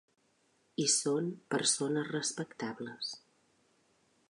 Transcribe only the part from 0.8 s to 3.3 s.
I són persones respectables.